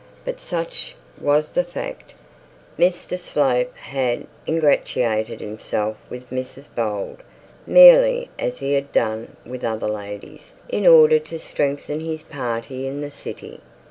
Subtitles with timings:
[0.25, 2.15] But such was the fact.
[2.75, 7.17] Mr Slope had ingratiated himself with Mrs Bold,
[7.67, 13.01] merely as he had done with other ladies, in order to strengthen his party in
[13.01, 13.59] the city.